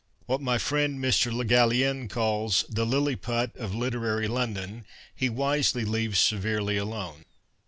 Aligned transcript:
What 0.25 0.41
my 0.41 0.57
friend 0.57 0.97
Mr. 0.97 1.31
Le 1.31 1.45
Gallienne 1.45 2.07
calls 2.09 2.65
The 2.67 2.87
Lilliput 2.87 3.55
of 3.55 3.75
Literary 3.75 4.27
London, 4.27 4.83
he 5.15 5.29
wisely 5.29 5.85
leaves 5.85 6.19
severely 6.19 6.75
alone. 6.75 7.23